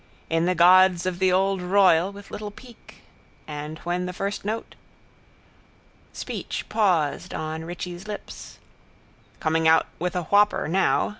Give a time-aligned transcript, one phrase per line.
[0.31, 3.03] In the gods of the old Royal with little Peake.
[3.45, 4.73] And when the first note.
[6.11, 8.57] Speech paused on Richie's lips.
[9.39, 11.09] Coming out with a whopper now.